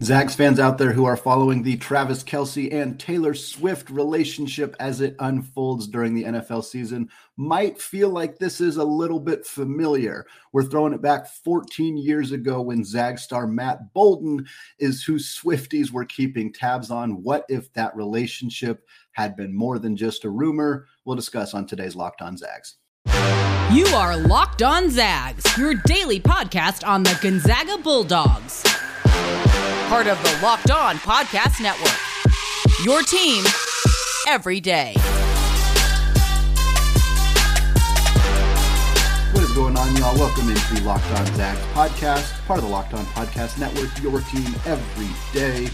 [0.00, 5.00] Zags fans out there who are following the Travis Kelce and Taylor Swift relationship as
[5.00, 10.26] it unfolds during the NFL season might feel like this is a little bit familiar.
[10.52, 14.44] We're throwing it back 14 years ago when Zag star Matt Bouldin
[14.80, 17.22] is who Swifties were keeping tabs on.
[17.22, 20.88] What if that relationship had been more than just a rumor?
[21.04, 22.74] We'll discuss on today's Locked On Zags.
[23.70, 28.64] You are Locked On Zags, your daily podcast on the Gonzaga Bulldogs
[29.92, 31.92] part of the Locked On Podcast Network.
[32.82, 33.44] Your team
[34.26, 34.94] every day.
[39.34, 40.14] What is going on, y'all?
[40.18, 44.22] Welcome into the Locked On Zags podcast, part of the Locked On Podcast Network, your
[44.22, 45.68] team every day.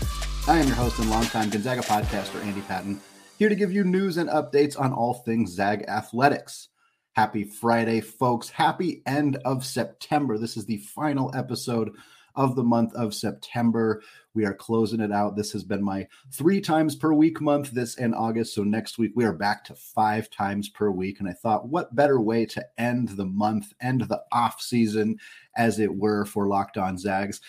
[0.48, 3.00] I am your host and longtime Gonzaga podcaster, Andy Patton,
[3.38, 6.70] here to give you news and updates on all things Zag athletics.
[7.12, 8.50] Happy Friday, folks.
[8.50, 10.38] Happy end of September.
[10.38, 11.92] This is the final episode
[12.38, 14.00] of the month of September.
[14.32, 15.36] We are closing it out.
[15.36, 18.54] This has been my three times per week month, this and August.
[18.54, 21.18] So next week, we are back to five times per week.
[21.18, 25.18] And I thought, what better way to end the month, end the off season,
[25.56, 27.40] as it were, for Locked On Zags,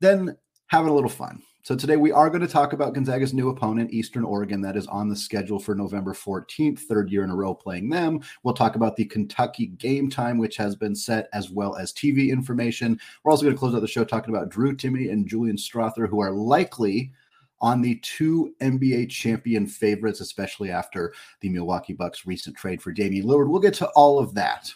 [0.00, 0.36] than
[0.68, 1.42] having a little fun.
[1.66, 4.86] So today we are going to talk about Gonzaga's new opponent, Eastern Oregon, that is
[4.86, 8.20] on the schedule for November 14th, third year in a row playing them.
[8.44, 12.30] We'll talk about the Kentucky game time, which has been set, as well as TV
[12.30, 13.00] information.
[13.24, 16.08] We're also going to close out the show talking about Drew Timme and Julian Strawther,
[16.08, 17.12] who are likely
[17.60, 23.26] on the two NBA champion favorites, especially after the Milwaukee Bucks recent trade for Damian
[23.26, 23.48] Lillard.
[23.48, 24.72] We'll get to all of that.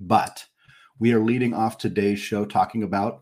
[0.00, 0.44] But
[0.98, 3.21] we are leading off today's show talking about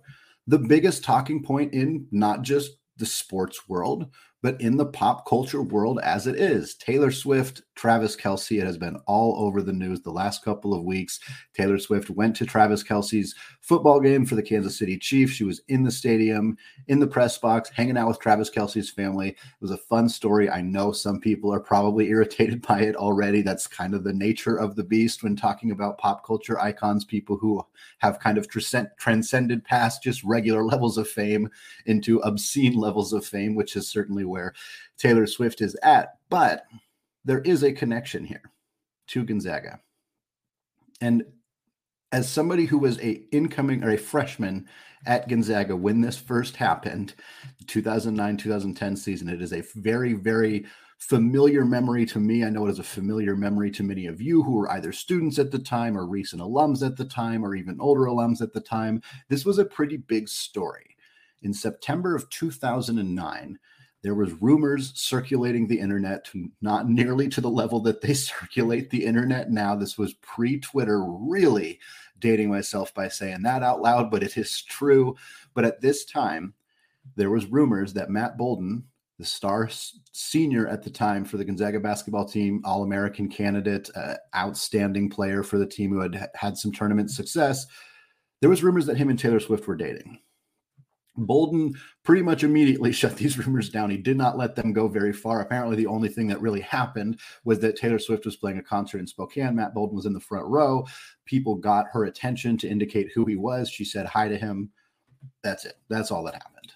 [0.50, 4.06] the biggest talking point in not just the sports world,
[4.42, 6.74] but in the pop culture world as it is.
[6.74, 10.84] Taylor Swift, Travis Kelce, it has been all over the news the last couple of
[10.84, 11.20] weeks.
[11.54, 15.32] Taylor Swift went to Travis Kelce's football game for the Kansas City Chiefs.
[15.32, 16.56] She was in the stadium,
[16.88, 19.30] in the press box, hanging out with Travis Kelce's family.
[19.30, 20.50] It was a fun story.
[20.50, 23.42] I know some people are probably irritated by it already.
[23.42, 27.36] That's kind of the nature of the beast when talking about pop culture icons, people
[27.36, 27.64] who
[27.98, 31.48] have kind of transcended past just regular levels of fame
[31.86, 34.54] into obscene levels of fame, which is certainly where
[34.96, 36.14] Taylor Swift is at.
[36.28, 36.64] But
[37.24, 38.50] there is a connection here
[39.08, 39.80] to Gonzaga.
[41.00, 41.24] And
[42.12, 44.66] as somebody who was a incoming or a freshman
[45.06, 47.14] at Gonzaga when this first happened,
[47.66, 50.66] 2009 2010 season, it is a very very
[51.00, 52.44] familiar memory to me.
[52.44, 55.38] I know it is a familiar memory to many of you who were either students
[55.38, 58.60] at the time or recent alums at the time or even older alums at the
[58.60, 59.02] time.
[59.28, 60.96] This was a pretty big story.
[61.42, 63.58] In September of 2009,
[64.02, 66.30] there was rumors circulating the internet
[66.60, 69.74] not nearly to the level that they circulate the internet now.
[69.74, 71.78] This was pre-twitter really
[72.18, 75.16] dating myself by saying that out loud but it is true.
[75.54, 76.54] But at this time
[77.16, 78.82] there was rumors that matt bouldin
[79.18, 79.68] the star
[80.12, 85.58] senior at the time for the gonzaga basketball team all-american candidate uh, outstanding player for
[85.58, 87.66] the team who had had some tournament success
[88.40, 90.18] there was rumors that him and taylor swift were dating
[91.26, 93.90] Bouldin pretty much immediately shut these rumors down.
[93.90, 95.40] He did not let them go very far.
[95.40, 98.98] Apparently, the only thing that really happened was that Taylor Swift was playing a concert
[98.98, 99.56] in Spokane.
[99.56, 100.86] Matt Bouldin was in the front row.
[101.24, 103.70] People got her attention to indicate who he was.
[103.70, 104.70] She said hi to him.
[105.42, 105.76] That's it.
[105.88, 106.72] That's all that happened.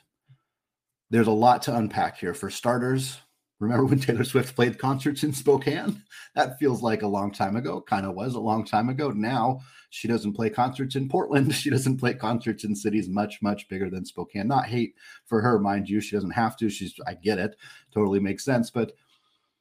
[1.11, 2.35] There's a lot to unpack here.
[2.35, 3.19] For starters,
[3.61, 6.03] Remember when Taylor Swift played concerts in Spokane?
[6.35, 7.81] That feels like a long time ago.
[7.81, 9.11] Kind of was a long time ago.
[9.11, 9.61] Now
[9.95, 11.55] she doesn't play concerts in Portland.
[11.55, 14.49] She doesn't play concerts in cities much, much bigger than Spokane.
[14.49, 16.01] Not hate for her, mind you.
[16.01, 16.69] She doesn't have to.
[16.69, 17.55] She's, I get it.
[17.93, 18.71] Totally makes sense.
[18.71, 18.91] But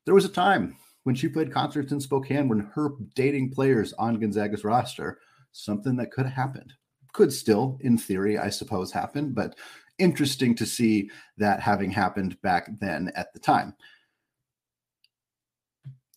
[0.06, 4.20] there was a time when she played concerts in Spokane when her dating players on
[4.20, 5.20] Gonzaga's roster,
[5.52, 6.74] something that could have happened.
[7.14, 9.34] Could still, in theory, I suppose, happen.
[9.34, 9.56] But
[10.00, 13.76] interesting to see that having happened back then at the time.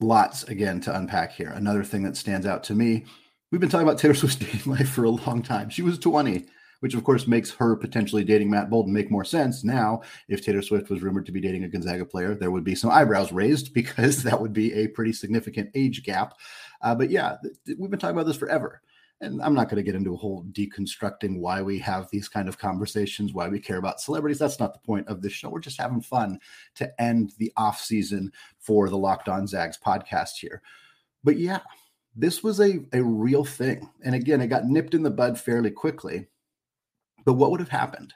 [0.01, 1.51] Lots again to unpack here.
[1.51, 3.05] Another thing that stands out to me
[3.51, 5.71] we've been talking about Taylor Swift's dating life for a long time.
[5.71, 6.47] She was 20,
[6.81, 9.65] which of course makes her potentially dating Matt Bouldin make more sense.
[9.65, 12.75] Now, if Taylor Swift was rumored to be dating a Gonzaga player, there would be
[12.75, 16.35] some eyebrows raised because that would be a pretty significant age gap.
[16.83, 18.83] Uh, but yeah, th- we've been talking about this forever
[19.21, 22.49] and I'm not going to get into a whole deconstructing why we have these kind
[22.49, 24.39] of conversations, why we care about celebrities.
[24.39, 25.49] That's not the point of this show.
[25.49, 26.39] We're just having fun
[26.75, 30.61] to end the off season for the Locked On Zags podcast here.
[31.25, 31.61] But yeah,
[32.17, 33.89] this was a, a real thing.
[34.05, 36.27] And again, it got nipped in the bud fairly quickly.
[37.25, 38.15] But what would have happened?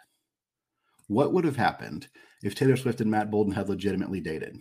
[1.09, 2.09] What would have happened
[2.43, 4.59] if Taylor Swift and Matt Bouldin had legitimately dated?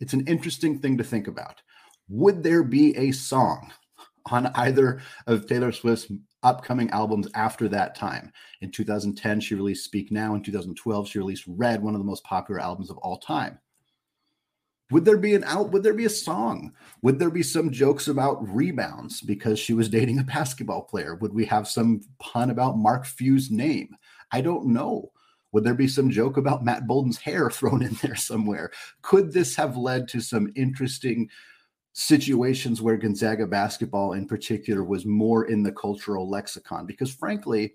[0.00, 1.62] It's an interesting thing to think about.
[2.08, 3.72] Would there be a song
[4.30, 6.10] on either of Taylor Swift's
[6.46, 8.32] upcoming albums after that time.
[8.60, 10.34] In 2010, she released Speak Now.
[10.34, 13.58] In 2012, she released Red, one of the most popular albums of all time.
[14.90, 15.72] Would there be an out?
[15.72, 16.72] Would there be a song?
[17.02, 21.16] Would there be some jokes about rebounds because she was dating a basketball player?
[21.16, 23.96] Would we have some pun about Mark Few's name?
[24.30, 25.10] I don't know.
[25.52, 28.70] Would there be some joke about Matt Bouldin's hair thrown in there somewhere?
[29.02, 31.30] Could this have led to some interesting
[31.94, 37.72] situations where Gonzaga basketball in particular was more in the cultural lexicon because frankly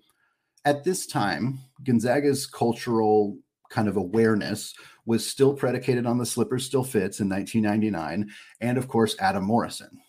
[0.64, 3.36] at this time Gonzaga's cultural
[3.72, 4.74] kind of awareness
[5.04, 8.30] was still predicated on the slippers still fits in 1999
[8.60, 10.00] and of course Adam Morrison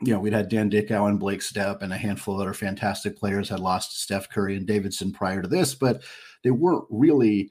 [0.00, 3.16] you know, we'd had Dan Dickau and Blake Stepp and a handful of other fantastic
[3.16, 6.02] players had lost Steph Curry and Davidson prior to this, but
[6.44, 7.50] they weren't really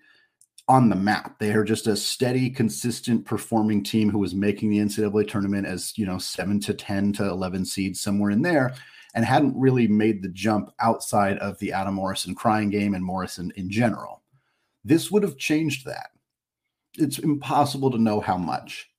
[0.69, 1.39] on the map.
[1.39, 5.97] They are just a steady, consistent performing team who was making the NCAA tournament as,
[5.97, 8.73] you know, seven to 10 to 11 seeds, somewhere in there,
[9.13, 13.51] and hadn't really made the jump outside of the Adam Morrison crying game and Morrison
[13.55, 14.21] in general.
[14.87, 16.11] This would have changed that.
[16.97, 18.89] It's impossible to know how much.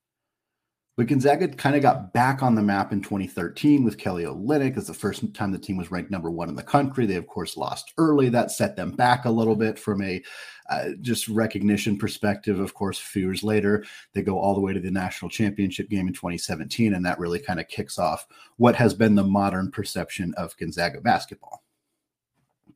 [0.98, 4.88] But Gonzaga kind of got back on the map in 2013 with Kelly Olynyk as
[4.88, 7.06] the first time the team was ranked number one in the country.
[7.06, 8.28] They, of course, lost early.
[8.28, 10.22] That set them back a little bit from a
[10.68, 12.60] uh, just recognition perspective.
[12.60, 15.88] Of course, a few years later, they go all the way to the national championship
[15.88, 18.26] game in 2017, and that really kind of kicks off
[18.56, 21.62] what has been the modern perception of Gonzaga basketball.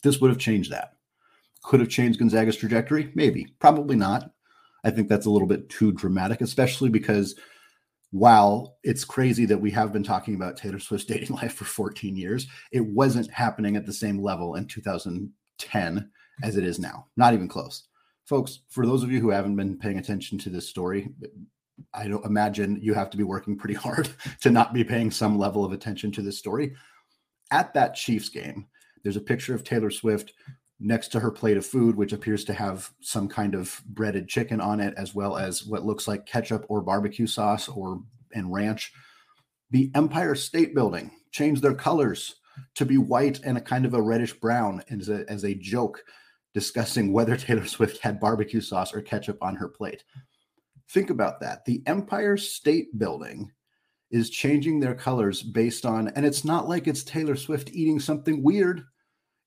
[0.02, 0.94] This would have changed that.
[1.62, 3.10] Could have changed Gonzaga's trajectory?
[3.14, 3.54] Maybe.
[3.58, 4.30] Probably not.
[4.84, 7.34] I think that's a little bit too dramatic, especially because–
[8.12, 12.14] while it's crazy that we have been talking about Taylor Swift's dating life for 14
[12.14, 16.10] years, it wasn't happening at the same level in 2010
[16.42, 17.06] as it is now.
[17.16, 17.88] Not even close.
[18.26, 21.08] Folks, for those of you who haven't been paying attention to this story,
[21.92, 24.08] I don't imagine you have to be working pretty hard
[24.42, 26.76] to not be paying some level of attention to this story.
[27.50, 28.66] At that Chiefs game,
[29.02, 30.34] there's a picture of Taylor Swift
[30.82, 34.60] next to her plate of food, which appears to have some kind of breaded chicken
[34.60, 38.02] on it, as well as what looks like ketchup or barbecue sauce or
[38.34, 38.92] and ranch.
[39.70, 42.36] The Empire State Building changed their colors
[42.74, 46.02] to be white and a kind of a reddish brown as a, as a joke
[46.54, 50.04] discussing whether Taylor Swift had barbecue sauce or ketchup on her plate.
[50.90, 51.64] Think about that.
[51.64, 53.50] The Empire State Building
[54.10, 58.42] is changing their colors based on, and it's not like it's Taylor Swift eating something
[58.42, 58.84] weird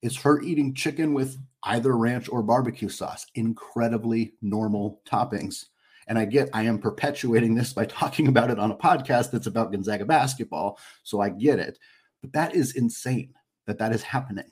[0.02, 3.26] is her eating chicken with either ranch or barbecue sauce.
[3.36, 5.66] Incredibly normal toppings.
[6.08, 9.48] And I get I am perpetuating this by talking about it on a podcast that's
[9.48, 10.80] about Gonzaga basketball.
[11.04, 11.80] So I get it.
[12.22, 13.34] But that is insane
[13.66, 14.52] that that is happening.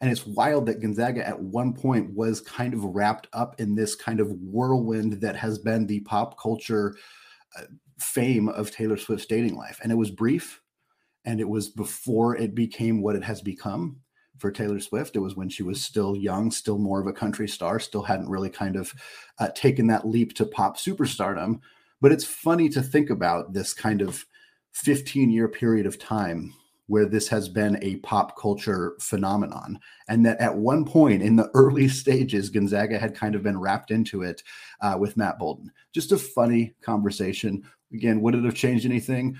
[0.00, 3.94] And it's wild that Gonzaga at one point was kind of wrapped up in this
[3.94, 6.96] kind of whirlwind that has been the pop culture
[7.56, 7.62] uh,
[8.00, 9.78] fame of Taylor Swift's dating life.
[9.80, 10.60] And it was brief
[11.24, 14.00] and it was before it became what it has become
[14.42, 15.16] for Taylor Swift.
[15.16, 18.28] It was when she was still young, still more of a country star, still hadn't
[18.28, 18.92] really kind of
[19.38, 21.60] uh, taken that leap to pop superstardom.
[22.02, 24.26] But it's funny to think about this kind of
[24.72, 26.52] 15 year period of time
[26.88, 29.78] where this has been a pop culture phenomenon.
[30.08, 33.92] And that at one point in the early stages, Gonzaga had kind of been wrapped
[33.92, 34.42] into it
[34.80, 35.68] uh, with Matt Bouldin.
[35.92, 37.62] Just a funny conversation.
[37.94, 39.38] Again, would it have changed anything?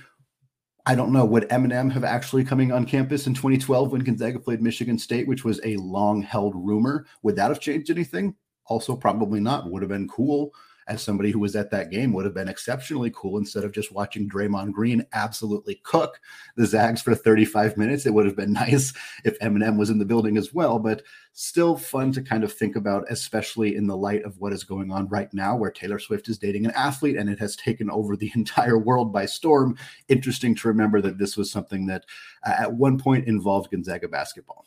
[0.85, 1.25] I don't know.
[1.25, 5.45] Would Eminem have actually coming on campus in 2012 when Gonzaga played Michigan State, which
[5.45, 7.07] was a long held rumor?
[7.23, 8.35] Would that have changed anything?
[8.67, 9.71] Also, probably not.
[9.71, 10.53] Would have been cool
[10.89, 13.93] as somebody who was at that game would have been exceptionally cool instead of just
[13.93, 16.21] watching Draymond Green absolutely cook
[16.57, 18.07] the Zags for 35 minutes.
[18.07, 18.93] It would have been nice
[19.25, 22.77] if Eminem was in the building as well, but still fun to kind of think
[22.77, 26.29] about, especially in the light of what is going on right now, where Taylor Swift
[26.29, 29.77] is dating an athlete and it has taken over the entire world by storm.
[30.09, 32.05] Interesting to remember that this was something that
[32.47, 34.67] uh, at one point involved Gonzaga basketball.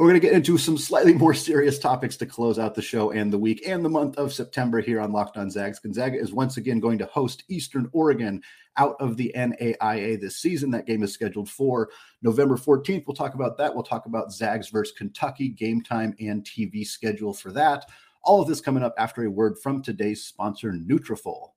[0.00, 3.10] We're going to get into some slightly more serious topics to close out the show
[3.10, 5.78] and the week and the month of September here on Locked On Zags.
[5.78, 8.42] Gonzaga is once again going to host Eastern Oregon
[8.78, 10.70] out of the NAIA this season.
[10.70, 11.90] That game is scheduled for
[12.22, 13.04] November 14th.
[13.06, 13.74] We'll talk about that.
[13.74, 17.84] We'll talk about Zags versus Kentucky, game time and TV schedule for that.
[18.24, 21.48] All of this coming up after a word from today's sponsor, Nutrafol.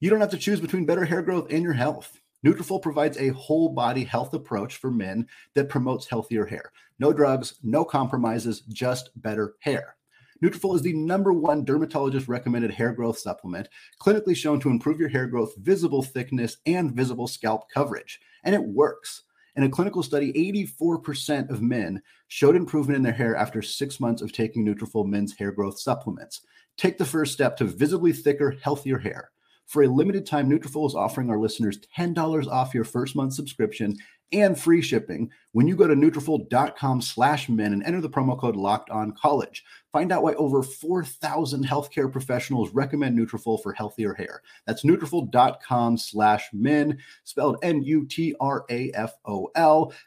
[0.00, 2.20] You don't have to choose between better hair growth and your health.
[2.44, 6.72] Nutrafol provides a whole body health approach for men that promotes healthier hair.
[6.98, 9.96] No drugs, no compromises, just better hair.
[10.42, 13.68] Nutrafol is the number one dermatologist recommended hair growth supplement,
[14.00, 18.20] clinically shown to improve your hair growth, visible thickness, and visible scalp coverage.
[18.42, 19.24] And it works.
[19.56, 24.22] In a clinical study, 84% of men showed improvement in their hair after six months
[24.22, 26.40] of taking Nutrafol men's hair growth supplements.
[26.78, 29.30] Take the first step to visibly thicker, healthier hair.
[29.70, 33.96] For a limited time, Nutrafol is offering our listeners $10 off your first month subscription
[34.32, 38.56] and free shipping when you go to Nutrafol.com slash men and enter the promo code
[38.56, 39.62] locked on college.
[39.92, 44.42] Find out why over 4,000 healthcare professionals recommend Nutrafol for healthier hair.
[44.66, 48.32] That's Nutrafol.com slash men, spelled N-U-T-R-A-F-O-L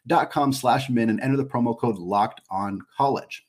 [0.08, 3.46] dot com slash men and enter the promo code locked on college.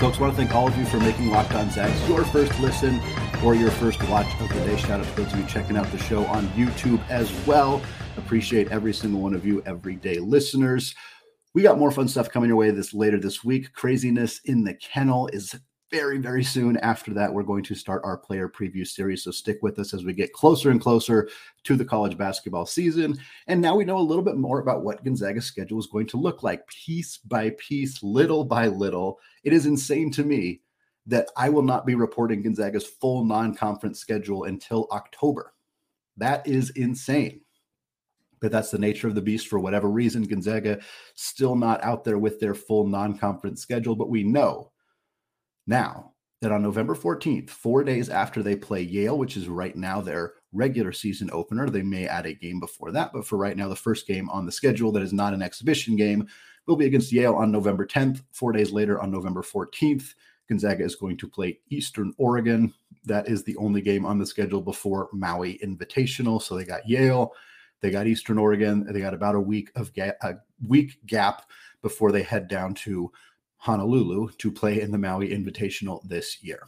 [0.00, 2.58] Folks, I want to thank all of you for making Locked On Zags your first
[2.58, 2.98] listen
[3.44, 4.74] or your first watch of the day.
[4.78, 7.82] Shout out to those of you checking out the show on YouTube as well.
[8.16, 10.94] Appreciate every single one of you, everyday listeners.
[11.52, 13.74] We got more fun stuff coming your way this later this week.
[13.74, 15.54] Kraziness in the Kennel is
[15.90, 16.76] very, very soon.
[16.78, 19.24] After that, we're going to start our player preview series.
[19.24, 21.28] So stick with us as we get closer and closer
[21.64, 23.18] to the college basketball season.
[23.48, 26.16] And now we know a little bit more about what Gonzaga's schedule is going to
[26.16, 29.18] look like piece by piece, little by little.
[29.42, 30.60] It is insane to me
[31.06, 35.54] that I will not be reporting Gonzaga's full non conference schedule until October.
[36.16, 37.40] That is insane.
[38.40, 40.22] But that's the nature of the beast for whatever reason.
[40.22, 40.80] Gonzaga
[41.14, 44.70] still not out there with their full non conference schedule, but we know
[45.70, 46.12] now
[46.42, 50.34] that on November 14th, four days after they play Yale, which is right now their
[50.52, 53.12] regular season opener, they may add a game before that.
[53.12, 55.96] But for right now, the first game on the schedule that is not an exhibition
[55.96, 56.26] game
[56.66, 58.22] will be against Yale on November 10th.
[58.32, 60.14] Four days later, on November 14th,
[60.48, 62.74] Gonzaga is going to play Eastern Oregon.
[63.04, 66.42] That is the only game on the schedule before Maui Invitational.
[66.42, 67.32] So they got Yale,
[67.80, 70.34] they got Eastern Oregon, they got about a week of ga- a
[70.66, 71.48] week gap
[71.82, 73.10] before they head down to
[73.60, 76.66] Honolulu to play in the Maui Invitational this year.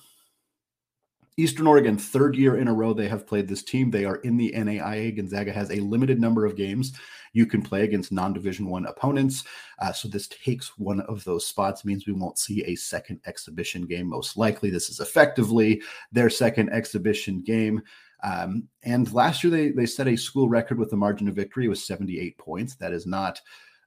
[1.39, 3.91] Eastern Oregon, third year in a row, they have played this team.
[3.91, 5.17] They are in the NAIA.
[5.17, 6.93] Gonzaga has a limited number of games
[7.33, 9.45] you can play against non-division one opponents.
[9.81, 11.85] Uh, so this takes one of those spots.
[11.85, 14.09] Means we won't see a second exhibition game.
[14.09, 15.83] Most likely, this is effectively
[16.13, 17.83] their second exhibition game.
[18.23, 21.69] Um, and last year, they they set a school record with the margin of victory
[21.69, 22.77] was 78 points.
[22.77, 23.41] That is not.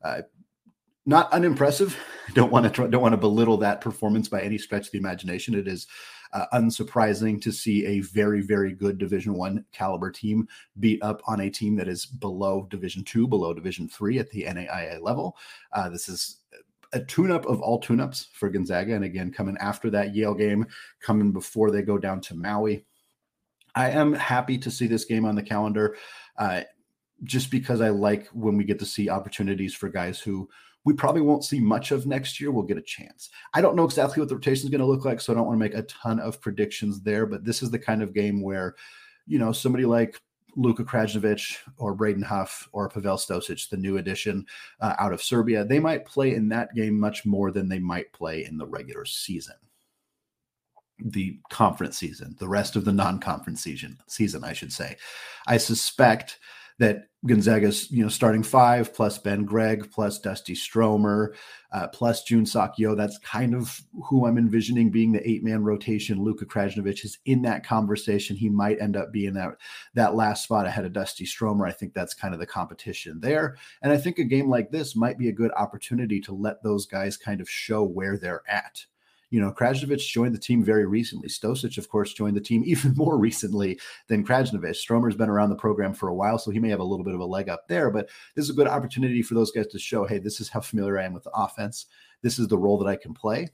[0.03, 0.21] Uh,
[1.05, 1.97] not unimpressive.
[2.33, 5.53] Don't want to don't want to belittle that performance by any stretch of the imagination.
[5.53, 5.85] It is
[6.33, 10.47] uh, unsurprising to see a very very good division one caliber team
[10.79, 14.43] beat up on a team that is below division two below division three at the
[14.43, 15.37] naia level
[15.73, 16.41] uh, this is
[16.93, 20.65] a tune-up of all tune-ups for gonzaga and again coming after that yale game
[20.99, 22.83] coming before they go down to maui
[23.75, 25.95] i am happy to see this game on the calendar
[26.37, 26.61] uh,
[27.23, 30.49] just because i like when we get to see opportunities for guys who
[30.85, 32.51] we probably won't see much of next year.
[32.51, 33.29] We'll get a chance.
[33.53, 35.47] I don't know exactly what the rotation is going to look like, so I don't
[35.47, 37.25] want to make a ton of predictions there.
[37.25, 38.75] But this is the kind of game where,
[39.25, 40.21] you know, somebody like
[40.55, 44.45] Luka Krajnovic or Braden Huff or Pavel Stosic, the new addition
[44.79, 48.13] uh, out of Serbia, they might play in that game much more than they might
[48.13, 49.55] play in the regular season.
[50.97, 54.95] The conference season, the rest of the non-conference season, season, I should say.
[55.45, 56.39] I suspect
[56.77, 61.33] that Gonzaga's, you know, starting five plus Ben Gregg plus Dusty Stromer
[61.71, 62.93] uh, plus June Sock Yeo.
[62.93, 66.23] That's kind of who I'm envisioning being the eight man rotation.
[66.23, 68.35] Luka Krajnovic is in that conversation.
[68.35, 69.57] He might end up being that
[69.95, 71.65] that last spot ahead of Dusty Stromer.
[71.65, 73.57] I think that's kind of the competition there.
[73.81, 76.85] And I think a game like this might be a good opportunity to let those
[76.85, 78.85] guys kind of show where they're at
[79.29, 81.27] you know, Krajnovic joined the team very recently.
[81.27, 84.75] Stosic, of course, joined the team even more recently than Krajnovic.
[84.75, 87.15] Stromer's been around the program for a while, so he may have a little bit
[87.15, 87.89] of a leg up there.
[87.89, 90.61] But this is a good opportunity for those guys to show, hey, this is how
[90.61, 91.87] familiar I am with the offense.
[92.21, 93.49] This is the role that I can play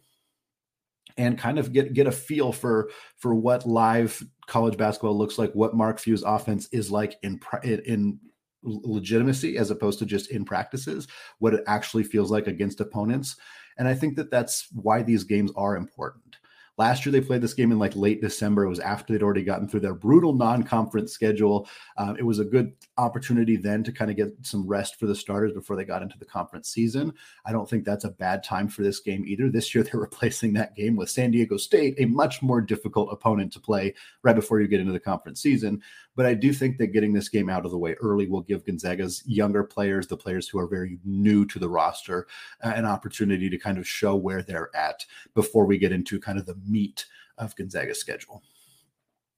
[1.18, 5.52] and kind of get get a feel for for what live college basketball looks like,
[5.54, 8.20] what Mark Few's offense is like in in
[8.64, 11.08] legitimacy as opposed to just in practices,
[11.40, 13.36] what it actually feels like against opponents.
[13.78, 16.38] And I think that that's why these games are important.
[16.78, 18.64] Last year, they played this game in like late December.
[18.64, 21.68] It was after they'd already gotten through their brutal non conference schedule.
[21.98, 22.72] Um, it was a good
[23.02, 26.18] opportunity then to kind of get some rest for the starters before they got into
[26.20, 27.14] the conference season.
[27.46, 29.50] I don't think that's a bad time for this game either.
[29.50, 33.52] This year, they're replacing that game with San Diego State, a much more difficult opponent
[33.54, 33.94] to play
[34.24, 35.82] right before you get into the conference season.
[36.16, 38.66] But I do think that getting this game out of the way early will give
[38.66, 42.28] Gonzaga's younger players, the players who are very new to the roster,
[42.62, 46.46] an opportunity to kind of show where they're at before we get into kind of
[46.46, 47.06] the meat
[47.38, 48.44] of Gonzaga's schedule.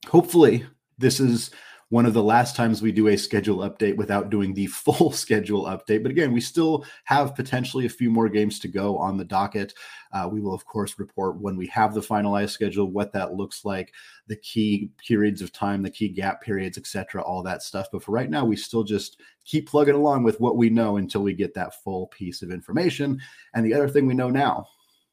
[0.08, 0.66] Hopefully,
[0.98, 1.52] this is
[1.94, 5.66] one of the last times we do a schedule update without doing the full schedule
[5.66, 6.02] update.
[6.02, 9.76] But again, we still have potentially a few more games to go on the docket.
[10.12, 13.64] Uh, we will, of course, report when we have the finalized schedule, what that looks
[13.64, 13.94] like,
[14.26, 17.90] the key periods of time, the key gap periods, etc., all that stuff.
[17.92, 21.22] But for right now, we still just keep plugging along with what we know until
[21.22, 23.22] we get that full piece of information.
[23.54, 24.68] And the other thing we know now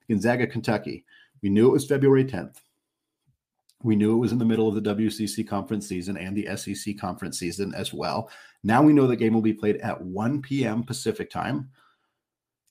[0.08, 1.04] Gonzaga, Kentucky.
[1.42, 2.56] We knew it was February 10th.
[3.82, 6.98] We knew it was in the middle of the WCC conference season and the SEC
[6.98, 8.30] conference season as well.
[8.62, 10.82] Now we know the game will be played at 1 p.m.
[10.82, 11.70] Pacific time,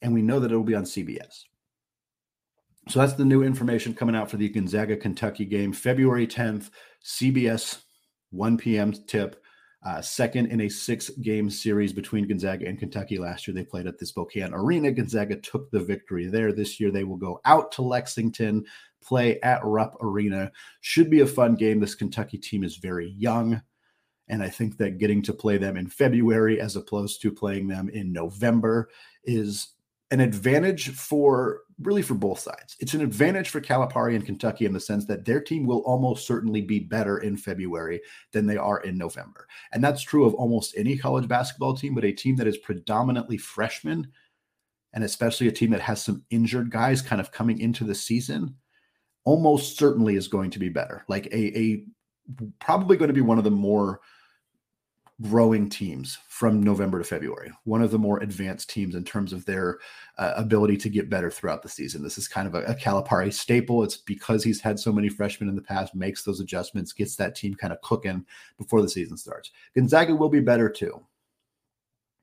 [0.02, 1.46] and we know that it will be on CBS.
[2.90, 6.70] So that's the new information coming out for the Gonzaga Kentucky game, February 10th,
[7.04, 7.82] CBS,
[8.32, 8.94] 1 p.m.
[8.94, 9.44] tip.
[9.82, 13.18] Uh, second in a six game series between Gonzaga and Kentucky.
[13.18, 14.92] Last year, they played at the Spokane Arena.
[14.92, 16.52] Gonzaga took the victory there.
[16.52, 18.66] This year, they will go out to Lexington,
[19.02, 20.52] play at Rupp Arena.
[20.82, 21.80] Should be a fun game.
[21.80, 23.62] This Kentucky team is very young.
[24.28, 27.90] And I think that getting to play them in February as opposed to playing them
[27.90, 28.90] in November
[29.24, 29.76] is
[30.12, 32.76] an advantage for really for both sides.
[32.80, 36.28] It's an advantage for Calipari and Kentucky in the sense that their team will almost
[36.28, 38.02] certainly be better in February
[38.34, 39.48] than they are in November.
[39.72, 43.38] And that's true of almost any college basketball team, but a team that is predominantly
[43.38, 44.08] freshmen
[44.94, 48.56] and especially a team that has some injured guys kind of coming into the season
[49.24, 51.06] almost certainly is going to be better.
[51.08, 51.84] Like a, a
[52.60, 54.02] probably going to be one of the more
[55.22, 59.44] growing teams from November to February, one of the more advanced teams in terms of
[59.46, 59.80] their
[60.18, 62.02] uh, ability to get better throughout the season.
[62.02, 63.84] This is kind of a, a, Calipari staple.
[63.84, 67.36] It's because he's had so many freshmen in the past, makes those adjustments, gets that
[67.36, 68.26] team kind of cooking
[68.58, 69.52] before the season starts.
[69.76, 71.02] Gonzaga will be better too.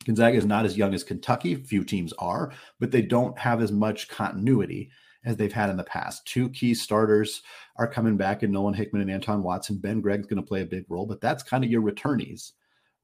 [0.06, 3.72] Gonzaga is not as young as Kentucky, few teams are, but they don't have as
[3.72, 4.90] much continuity
[5.24, 6.24] as they've had in the past.
[6.26, 7.42] Two key starters
[7.76, 9.76] are coming back in Nolan Hickman and Anton Watson.
[9.76, 12.52] Ben Gregg's going to play a big role, but that's kind of your returnees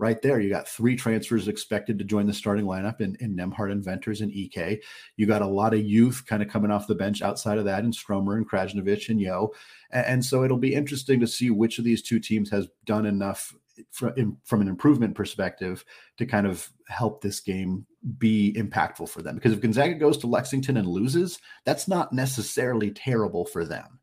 [0.02, 0.40] right there.
[0.40, 4.82] You got three transfers expected to join the starting lineup in, in Inventors and Ike.
[5.16, 7.84] You got a lot of youth kind of coming off the bench outside of that
[7.84, 9.50] in Stromer and Krajnovic and Yeo.
[9.92, 13.06] And, and, so it'll be interesting to see which of these two teams has done
[13.06, 13.54] enough
[13.92, 15.84] from, from an improvement perspective
[16.18, 17.86] to kind of help this game
[18.18, 19.36] be impactful for them.
[19.36, 24.00] Because if Gonzaga goes to Lexington and loses, that's not necessarily terrible for them.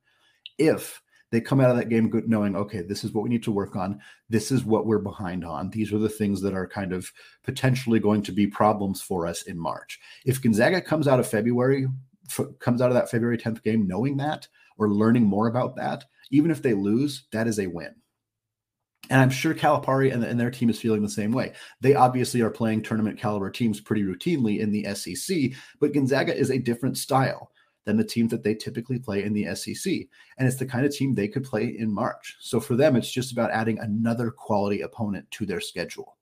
[0.57, 3.51] If they come out of that game knowing, okay, this is what we need to
[3.51, 3.99] work on.
[4.29, 5.69] This is what we're behind on.
[5.69, 7.11] These are the things that are kind of
[7.43, 9.99] potentially going to be problems for us in March.
[10.25, 11.87] If Gonzaga comes out of February,
[12.59, 16.51] comes out of that February 10th game knowing that or learning more about that, even
[16.51, 17.93] if they lose, that is a win.
[19.09, 21.53] And I'm sure Calipari and, and, their team is feeling the same way.
[21.81, 26.51] They obviously are playing tournament caliber teams pretty routinely in the SEC, but Gonzaga is
[26.51, 27.51] a different style
[27.89, 29.91] than the teams that they typically play in the SEC.
[30.37, 32.37] And it's the kind of team they could play in March.
[32.39, 36.17] So for them, it's just about adding another quality opponent to their schedule.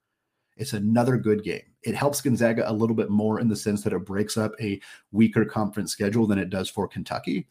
[0.56, 1.64] It's another good game.
[1.84, 4.80] It helps Gonzaga a little bit more in the sense that it breaks up a
[5.12, 7.48] weaker conference schedule than it does for Kentucky.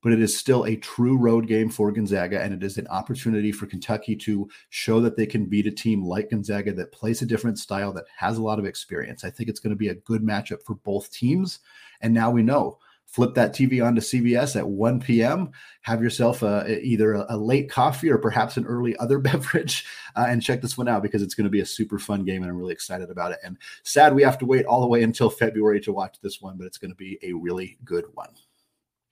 [0.00, 3.50] But it is still a true road game for Gonzaga, and it is an opportunity
[3.50, 7.26] for Kentucky to show that they can beat a team like Gonzaga that plays a
[7.26, 9.24] different style, that has a lot of experience.
[9.24, 11.58] I think it's going to be a good matchup for both teams.
[12.00, 15.50] And now we know flip that TV on to CBS at 1 p.m.
[15.82, 20.26] Have yourself a, either a, a, late coffee or perhaps an early other beverage uh,
[20.28, 22.50] and check this one out because it's going to be a super fun game and
[22.50, 23.38] I'm really excited about it.
[23.42, 26.56] And sad we have to wait all the way until February to watch this one,
[26.58, 28.30] but it's going to be a really good one.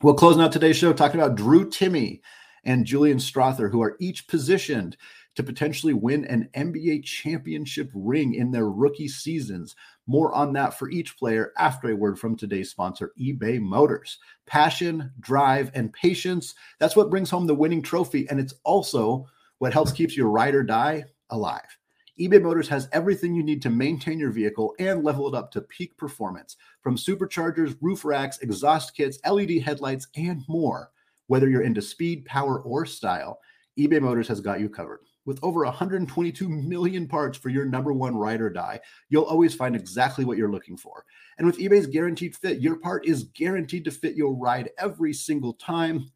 [0.03, 2.21] We'll close out today's show talking about Drew Timme
[2.65, 4.97] and Julian Strawther, who are each positioned
[5.35, 9.75] to potentially win an NBA championship ring in their rookie seasons.
[10.07, 14.19] More on that for each player after a word from today's sponsor, eBay Motors.
[14.47, 16.55] Passion, drive, and patience.
[16.79, 18.29] That's what brings home the winning trophy.
[18.29, 19.27] And it's also
[19.59, 21.79] what helps keeps your ride or die alive.
[22.21, 25.61] eBay Motors has everything you need to maintain your vehicle and level it up to
[25.63, 30.91] peak performance from superchargers, roof racks, exhaust kits, LED headlights, and more.
[31.27, 33.41] Whether you're into speed, power, or style,
[33.79, 35.01] eBay Motors has got you covered.
[35.27, 39.75] With over 122 million parts for your number one ride or die, you'll always find
[39.75, 41.05] exactly what you're looking for.
[41.39, 45.55] And with eBay's guaranteed fit, your part is guaranteed to fit your ride every single
[45.55, 46.11] time,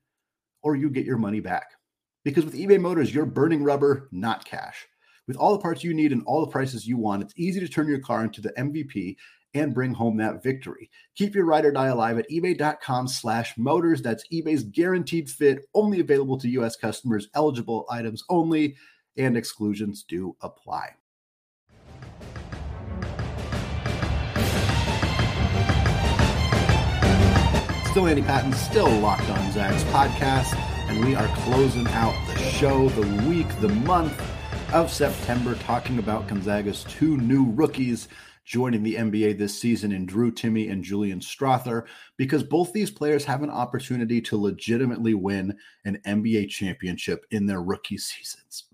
[0.62, 1.70] or you get your money back.
[2.24, 4.86] Because with eBay Motors, you're burning rubber, not cash.
[5.26, 7.68] With all the parts you need and all the prices you want, it's easy to
[7.68, 9.16] turn your car into the MVP
[9.54, 10.90] and bring home that victory.
[11.14, 14.02] Keep your ride or die alive at ebay.com slash motors.
[14.02, 16.76] That's eBay's guaranteed fit, only available to U.S.
[16.76, 18.76] customers, eligible items only
[19.18, 20.94] and exclusions do apply.
[27.90, 30.56] Still Andy Patton, still Locked On Zags podcast,
[30.88, 34.22] and we are closing out the show, the week, the month
[34.72, 38.06] of September, talking about Gonzaga's two new rookies
[38.44, 43.24] joining the NBA this season in Drew Timme and Julian Strawther, because both these players
[43.24, 48.67] have an opportunity to legitimately win an NBA championship in their rookie seasons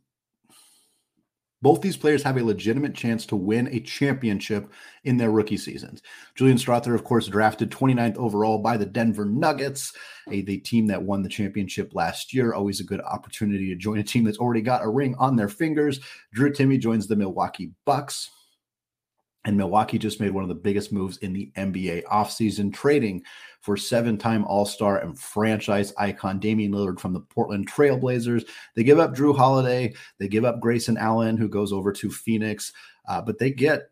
[1.64, 4.70] Both these players have a legitimate chance to win a championship
[5.04, 6.02] in their rookie seasons.
[6.34, 9.94] Julian Strawther, of course, drafted 29th overall by the Denver Nuggets,
[10.30, 12.52] a the team that won the championship last year.
[12.52, 15.48] Always a good opportunity to join a team that's already got a ring on their
[15.48, 16.00] fingers.
[16.34, 18.30] Drew Timmy joins the Milwaukee Bucks.
[19.44, 23.22] And Milwaukee just made one of the biggest moves in the NBA offseason, trading
[23.60, 28.46] for seven time All Star and franchise icon Damian Lillard from the Portland Trailblazers.
[28.74, 32.72] They give up Jrue Holiday, they give up Grayson Allen, who goes over to Phoenix,
[33.06, 33.90] uh, but they get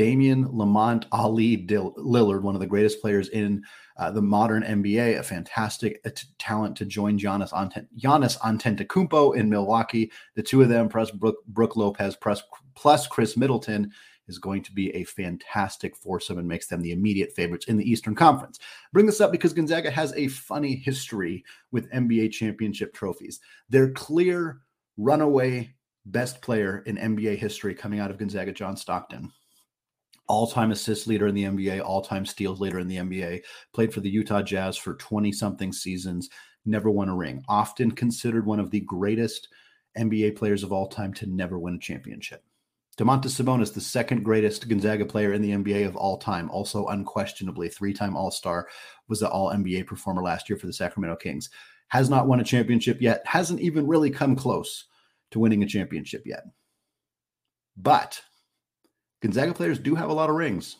[0.00, 3.62] Damian Lamont Ali Lillard, one of the greatest players in
[3.98, 9.36] uh, the modern NBA, a fantastic uh, t- talent to join Giannis, Ant- Giannis Antetokounmpo
[9.36, 10.10] in Milwaukee.
[10.36, 12.42] The two of them, plus Brook, Brook Lopez, plus,
[12.74, 13.92] plus Khris Middleton,
[14.30, 17.90] is going to be a fantastic foursome and makes them the immediate favorites in the
[17.90, 18.58] Eastern Conference.
[18.92, 23.40] bring this up because Gonzaga has a funny history with NBA championship trophies.
[23.68, 24.62] Their clear
[24.96, 25.74] runaway
[26.06, 29.30] best player in NBA history coming out of Gonzaga, John Stockton.
[30.28, 33.42] All time assist leader in the NBA, all time steals leader in the NBA,
[33.74, 36.30] played for the Utah Jazz for 20 something seasons,
[36.64, 37.42] never won a ring.
[37.48, 39.48] Often considered one of the greatest
[39.98, 42.44] NBA players of all time to never win a championship.
[42.98, 47.68] Domantas Sabonis, the second greatest Gonzaga player in the NBA of all time, also unquestionably
[47.68, 48.68] three-time All-Star,
[49.08, 51.48] was the All-NBA performer last year for the Sacramento Kings.
[51.88, 53.22] Has not won a championship yet.
[53.26, 54.84] Hasn't even really come close
[55.30, 56.42] to winning a championship yet.
[57.76, 58.20] But
[59.22, 60.76] Gonzaga players do have a lot of rings.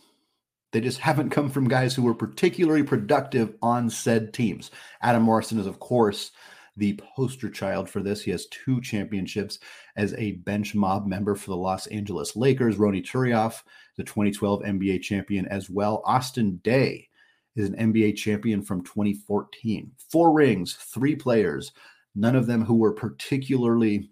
[0.72, 4.70] They just haven't come from guys who were particularly productive on said teams.
[5.02, 6.30] Adam Morrison is, of course,
[6.80, 8.22] the poster child for this.
[8.22, 9.58] He has two championships
[9.96, 12.78] as a bench mob member for the Los Angeles Lakers.
[12.78, 13.62] Ronny Turiaf,
[13.96, 16.02] the 2012 NBA champion as well.
[16.06, 17.06] Austin Daye
[17.54, 19.92] is an NBA champion from 2014.
[20.10, 21.72] Four rings, three players,
[22.14, 24.08] none of them who were particularly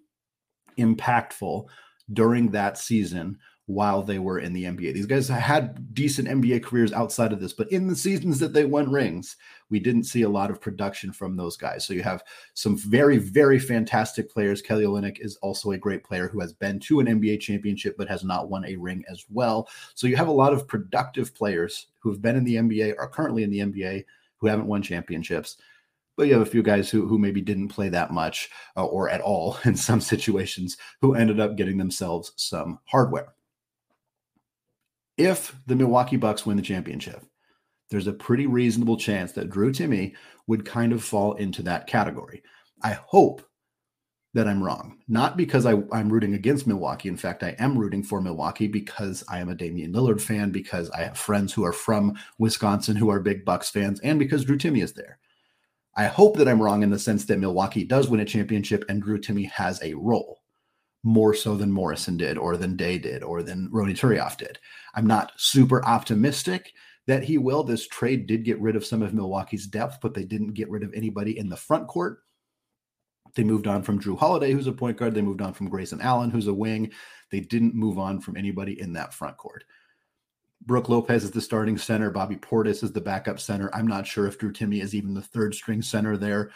[0.78, 1.64] impactful
[2.12, 4.94] during that season while they were in the NBA.
[4.94, 8.64] These guys had decent NBA careers outside of this, but in the seasons that they
[8.64, 9.36] won rings,
[9.68, 11.84] we didn't see a lot of production from those guys.
[11.84, 14.62] So you have some very, very fantastic players.
[14.62, 18.08] Kelly Olynyk is also a great player who has been to an NBA championship but
[18.08, 19.68] has not won a ring as well.
[19.94, 23.08] So you have a lot of productive players who have been in the NBA, are
[23.08, 24.06] currently in the NBA,
[24.38, 25.58] who haven't won championships
[26.16, 29.08] but you have a few guys who, who maybe didn't play that much uh, or
[29.08, 33.34] at all in some situations who ended up getting themselves some hardware
[35.18, 37.22] if the Milwaukee Bucks win the championship,
[37.90, 40.14] there's a pretty reasonable chance that Drew Timme
[40.46, 42.42] would kind of fall into that category.
[42.82, 43.42] I hope
[44.34, 47.08] that I'm wrong, not because I, am rooting against Milwaukee.
[47.08, 50.90] In fact, I am rooting for Milwaukee because I am a Damian Lillard fan, because
[50.90, 54.58] I have friends who are from Wisconsin who are big Bucks fans, and because Drew
[54.58, 55.18] Timme is there.
[55.96, 59.02] I hope that I'm wrong in the sense that Milwaukee does win a championship and
[59.02, 60.37] Drew Timme has a role
[61.08, 64.58] more so than Morrison did, or than Daye did, or than Ronny Turiaf did.
[64.94, 66.74] I'm not super optimistic
[67.06, 67.64] that he will.
[67.64, 70.82] This trade did get rid of some of Milwaukee's depth, but they didn't get rid
[70.82, 72.18] of anybody in the front court.
[73.34, 75.14] They moved on from Jrue Holiday, who's a point guard.
[75.14, 76.92] They moved on from Grayson Allen, who's a wing.
[77.30, 79.64] They didn't move on from anybody in that front court.
[80.66, 82.10] Brook Lopez is the starting center.
[82.10, 83.74] Bobby Portis is the backup center.
[83.74, 86.50] I'm not sure if Drew Timme is even the third string center there.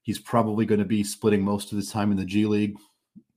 [0.00, 2.78] He's probably going to be splitting most of his time in the G League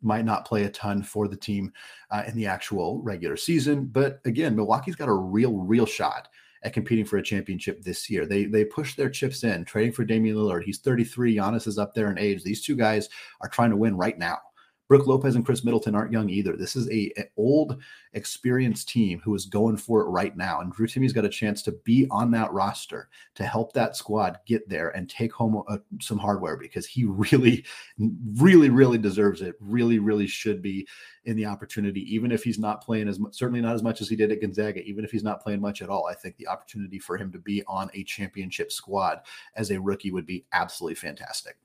[0.02, 1.72] might not play a ton for the team
[2.10, 3.86] uh, in the actual regular season.
[3.86, 6.28] But again, Milwaukee's got a real, real shot
[6.64, 8.26] at competing for a championship this year.
[8.26, 10.64] They they push their chips in, trading for Damian Lillard.
[10.64, 11.36] He's 33.
[11.36, 12.44] Giannis is up there in age.
[12.44, 13.10] These two guys
[13.42, 14.38] are trying to win right now.
[14.91, 16.58] Brook Lopez and Khris Middleton aren't young either.
[16.58, 20.60] This is a, a, old, experienced team who is going for it right now.
[20.60, 24.39] And Drew Timme's got a chance to be on that roster to help that squad
[24.45, 27.63] get there and take home uh, some hardware because he really,
[28.34, 29.56] really, really deserves it.
[29.62, 30.86] Really, really should be
[31.23, 34.17] in the opportunity, even if he's not playing as certainly not as much as he
[34.17, 36.08] did at Gonzaga, even if he's not playing much at all.
[36.08, 39.21] I think the opportunity for him to be on a championship squad
[39.56, 41.56] as a rookie would be absolutely fantastic.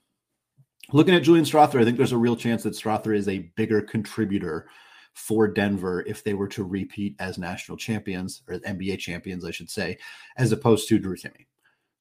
[0.92, 3.83] Looking at Julian Strawther, I think there's a real chance that Strawther is a bigger
[3.83, 4.68] contributor
[5.14, 9.70] for Denver if they were to repeat as national champions or NBA champions, I should
[9.70, 9.99] say,
[10.37, 11.46] as opposed to Drew Timme.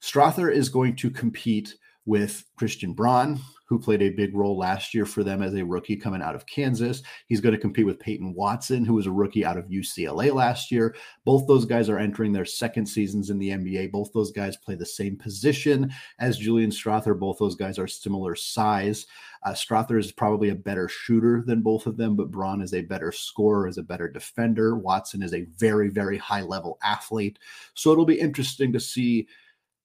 [0.02, 5.06] Strawther is going to compete with Christian Braun, who played a big role last year
[5.06, 7.02] for them as a rookie coming out of Kansas.
[7.28, 10.72] He's going to compete with Peyton Watson, who was a rookie out of UCLA last
[10.72, 10.96] year.
[11.26, 13.92] Both those guys are entering their second seasons in the NBA.
[13.92, 17.18] Both those guys play the same position as Julian Strawther.
[17.18, 19.08] Both those guys are similar size.
[19.44, 22.82] Uh, Strawther is probably a better shooter than both of them, but Braun is a
[22.82, 24.76] better scorer, is a better defender.
[24.76, 27.40] Watson is a very, very high level athlete.
[27.74, 29.28] So it'll be interesting to see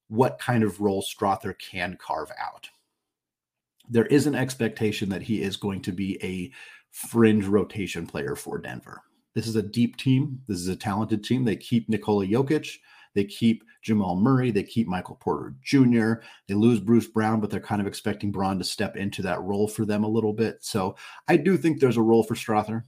[0.08, 2.68] what kind of role Strawther can carve out
[3.90, 6.50] there is an expectation that he is going to be a
[6.90, 9.02] fringe rotation player for Denver.
[9.34, 10.40] This is a deep team.
[10.48, 11.44] This is a talented team.
[11.44, 12.78] They keep Nikola Jokic.
[13.14, 14.50] They keep Jamal Murray.
[14.50, 16.14] They keep Michael Porter Jr.
[16.46, 19.68] They lose Bruce Brown, but they're kind of expecting Braun to step into that role
[19.68, 20.58] for them a little bit.
[20.60, 20.96] So
[21.28, 22.84] I do think there's a role for Strawther.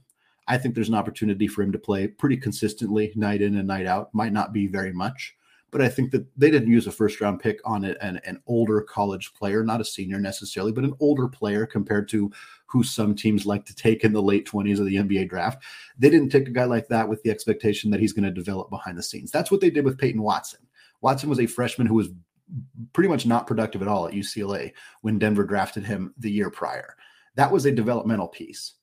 [0.47, 3.85] I think there's an opportunity for him to play pretty consistently night in and night
[3.85, 4.13] out.
[4.13, 5.35] Might not be very much,
[5.73, 8.79] but I think that they didn't use a first round pick on an, an older
[8.81, 12.31] college player, not a senior necessarily, but an older player compared to
[12.67, 15.63] who some teams like to take in the late 20s of the NBA draft.
[15.97, 18.69] They didn't take a guy like that with the expectation that he's going to develop
[18.69, 19.31] behind the scenes.
[19.31, 20.61] That's what they did with Peyton Watson.
[21.01, 22.09] Watson was a freshman who was
[22.93, 26.95] pretty much not productive at all at UCLA when Denver drafted him the year prior.
[27.35, 28.73] That was a developmental piece.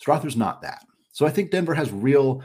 [0.00, 0.84] Strawther's not that.
[1.12, 2.42] So I think Denver has real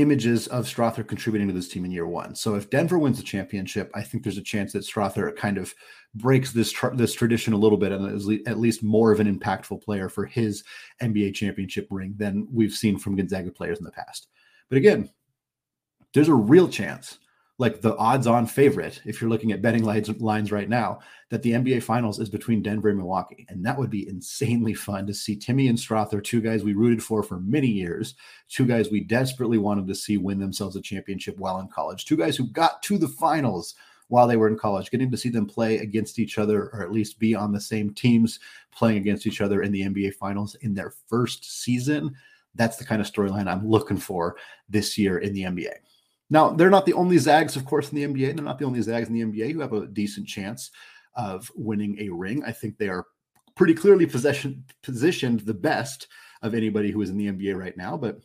[0.00, 2.34] images of Strawther contributing to this team in year one.
[2.34, 5.74] So if Denver wins the championship, I think there's a chance that Strawther kind of
[6.14, 9.20] breaks this tr- this tradition a little bit and is le- at least more of
[9.20, 10.64] an impactful player for his
[11.02, 14.28] NBA championship ring than we've seen from Gonzaga players in the past.
[14.68, 15.10] But again,
[16.14, 17.18] there's a real chance
[17.60, 21.42] like the odds on favorite, if you're looking at betting lines, lines right now, that
[21.42, 23.44] the NBA Finals is between Denver and Milwaukee.
[23.50, 27.02] And that would be insanely fun to see Timme and Strawther, two guys we rooted
[27.02, 28.14] for for many years,
[28.48, 32.16] two guys we desperately wanted to see win themselves a championship while in college, two
[32.16, 33.74] guys who got to the finals
[34.08, 36.92] while they were in college, getting to see them play against each other or at
[36.92, 38.40] least be on the same teams
[38.72, 42.16] playing against each other in the NBA Finals in their first season.
[42.54, 44.36] That's the kind of storyline I'm looking for
[44.70, 45.74] this year in the NBA.
[46.30, 48.36] Now, they're not the only Zags, of course, in the NBA.
[48.36, 50.70] They're not the only Zags in the NBA who have a decent chance
[51.16, 52.44] of winning a ring.
[52.44, 53.04] I think they are
[53.56, 56.06] pretty clearly possession, positioned the best
[56.42, 57.96] of anybody who is in the NBA right now.
[57.96, 58.20] But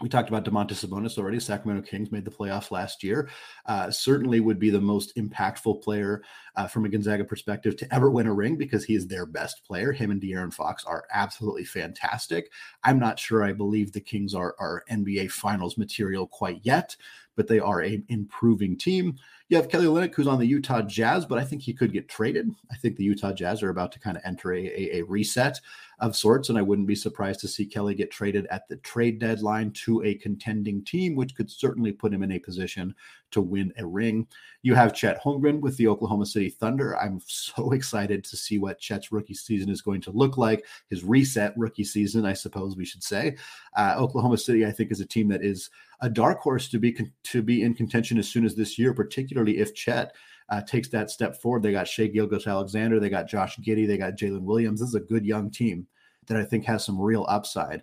[0.00, 1.38] we talked about Domantas Sabonis already.
[1.40, 3.28] Sacramento Kings made the playoffs last year.
[3.66, 6.22] Uh, certainly would be the most impactful player
[6.56, 9.64] uh, from a Gonzaga perspective to ever win a ring because he is their best
[9.64, 9.92] player.
[9.92, 12.50] Him and De'Aaron Fox are absolutely fantastic.
[12.84, 16.96] I'm not sure I believe the Kings are, are NBA Finals material quite yet,
[17.40, 19.16] but they are a improving team.
[19.48, 22.06] You have Kelly Olynyk, who's on the Utah Jazz, but I think he could get
[22.06, 22.50] traded.
[22.70, 25.58] I think the Utah Jazz are about to kind of enter a, a, a reset
[26.00, 29.20] of sorts, and I wouldn't be surprised to see Kelly get traded at the trade
[29.20, 32.94] deadline to a contending team, which could certainly put him in a position
[33.32, 34.26] to win a ring.
[34.62, 36.96] You have Chet Holmgren with the Oklahoma City Thunder.
[36.98, 40.64] I'm so excited to see what Chet's rookie season is going to look like.
[40.88, 43.36] His reset rookie season, I suppose we should say.
[43.76, 46.92] Uh, Oklahoma City, I think, is a team that is a dark horse to be
[46.92, 50.14] con- to be in contention as soon as this year, particularly if Chet
[50.48, 51.62] uh, takes that step forward.
[51.62, 54.80] They got Shai Gilgeous-Alexander, they got Josh Giddey, they got Jalen Williams.
[54.80, 55.86] This is a good young team
[56.26, 57.82] that I think has some real upside.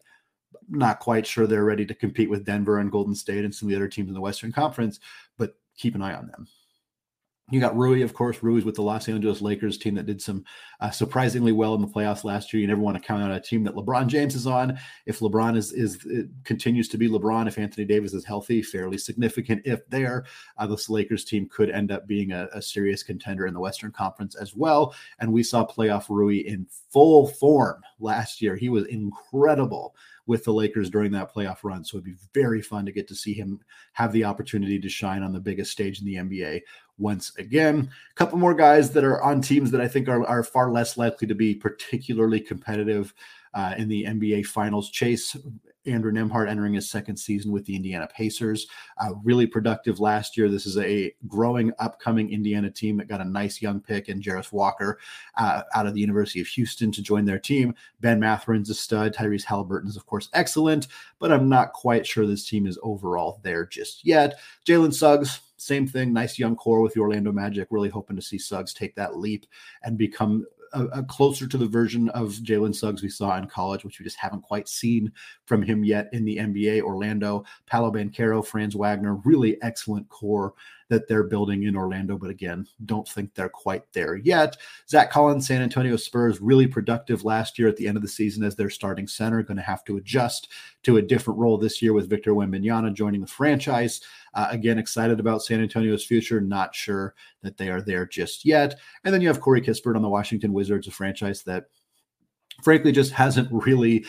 [0.69, 3.71] Not quite sure they're ready to compete with Denver and Golden State and some of
[3.71, 4.99] the other teams in the Western Conference,
[5.37, 6.47] but keep an eye on them.
[7.49, 8.43] You got Rui, of course.
[8.43, 10.43] Rui's with the Los Angeles Lakers team that did some
[10.81, 12.59] uh, surprisingly well in the playoffs last year.
[12.59, 14.77] You never want to count out a team that LeBron James is on.
[15.05, 16.05] If LeBron is is
[16.43, 19.61] continues to be LeBron, if Anthony Davis is healthy, fairly significant.
[19.63, 20.25] If there,
[20.57, 23.93] uh, this Lakers team could end up being a, a serious contender in the Western
[23.93, 24.93] Conference as well.
[25.19, 28.57] And we saw playoff Rui in full form last year.
[28.57, 29.95] He was incredible
[30.27, 31.83] with the Lakers during that playoff run.
[31.83, 33.59] So it'd be very fun to get to see him
[33.93, 36.61] have the opportunity to shine on the biggest stage in the NBA
[36.97, 37.89] once again.
[38.11, 40.97] A couple more guys that are on teams that I think are, are far less
[40.97, 43.13] likely to be particularly competitive
[43.53, 44.89] uh, in the NBA Finals.
[44.91, 45.35] Chase
[45.87, 48.67] Andrew Nembhard entering his second season with the Indiana Pacers.
[48.97, 50.49] Uh, really productive last year.
[50.49, 54.51] This is a growing, upcoming Indiana team that got a nice young pick in Jarace
[54.51, 54.99] Walker
[55.35, 57.73] uh, out of the University of Houston to join their team.
[58.01, 59.13] Ben Mathurin's a stud.
[59.13, 60.87] Tyrese Halliburton is, of course, excellent,
[61.19, 64.39] but I'm not quite sure this team is overall there just yet.
[64.65, 67.67] Jalen Suggs, same thing, nice young core with the Orlando Magic.
[67.71, 69.45] Really hoping to see Suggs take that leap
[69.83, 73.83] and become a, a closer to the version of Jalen Suggs we saw in college,
[73.83, 75.11] which we just haven't quite seen
[75.45, 76.81] from him yet in the NBA.
[76.81, 80.53] Orlando, Paolo Banchero, Franz Wagner, really excellent core
[80.89, 84.55] that they're building in Orlando, but again, don't think they're quite there yet.
[84.89, 88.43] Zach Collins, San Antonio Spurs, really productive last year at the end of the season
[88.43, 90.49] as their starting center, going to have to adjust
[90.83, 94.01] to a different role this year with Victor Wembanyama joining the franchise.
[94.33, 98.79] Uh, again, excited about San Antonio's future, not sure that they are there just yet.
[99.03, 101.65] And then you have Corey Kispert on the Washington Wizards, a franchise that
[102.63, 104.05] frankly just hasn't really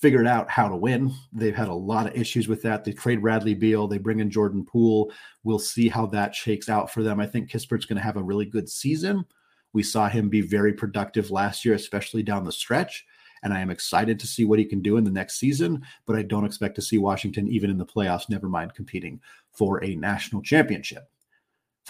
[0.00, 1.12] figured out how to win.
[1.32, 2.84] They've had a lot of issues with that.
[2.84, 5.12] They trade Bradley Beal, they bring in Jordan Poole.
[5.44, 7.20] We'll see how that shakes out for them.
[7.20, 9.24] I think Kispert's going to have a really good season.
[9.72, 13.06] We saw him be very productive last year, especially down the stretch.
[13.42, 16.16] And I am excited to see what he can do in the next season, but
[16.16, 19.20] I don't expect to see Washington even in the playoffs, never mind competing
[19.52, 21.08] for a national championship.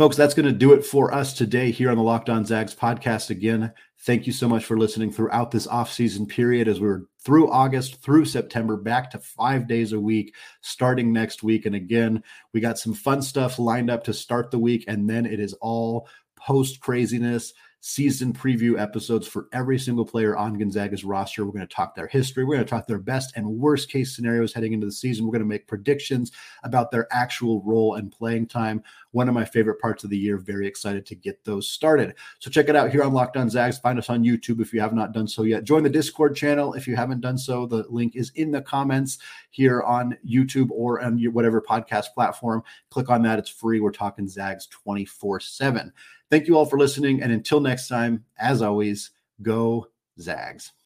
[0.01, 2.75] Folks, that's going to do it for us today here on the Locked On Zags
[2.75, 3.29] podcast.
[3.29, 7.51] Again, thank you so much for listening throughout this off-season period as we are through
[7.51, 11.67] August through September, back to five days a week, starting next week.
[11.67, 12.23] And again,
[12.55, 15.53] we got some fun stuff lined up to start the week, and then it is
[15.61, 21.47] all post craziness season preview episodes for every single player on Gonzaga's roster.
[21.47, 22.45] We're going to talk their history.
[22.45, 25.25] We're going to talk their best and worst case scenarios heading into the season.
[25.25, 26.31] We're going to make predictions
[26.63, 28.83] about their actual role and playing time.
[29.13, 30.37] One of my favorite parts of the year.
[30.37, 32.15] Very excited to get those started.
[32.39, 33.79] So check it out here on Locked On Zags.
[33.79, 35.65] Find us on YouTube if you have not done so yet.
[35.65, 37.65] Join the Discord channel if you haven't done so.
[37.65, 42.63] The link is in the comments here on YouTube or on your whatever podcast platform.
[42.91, 43.39] Click on that.
[43.39, 43.81] It's free.
[43.81, 45.93] We're talking Zags 24 7.
[46.31, 47.23] Thank you all for listening.
[47.23, 49.11] And until next time, as always,
[49.43, 49.89] go
[50.21, 50.73] Zags.